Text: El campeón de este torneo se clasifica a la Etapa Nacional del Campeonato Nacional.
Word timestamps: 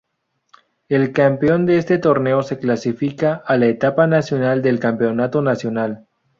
El 0.89 1.13
campeón 1.13 1.67
de 1.67 1.77
este 1.77 1.99
torneo 1.99 2.41
se 2.41 2.57
clasifica 2.57 3.33
a 3.45 3.55
la 3.57 3.67
Etapa 3.67 4.07
Nacional 4.07 4.63
del 4.63 4.79
Campeonato 4.79 5.43
Nacional. 5.43 6.07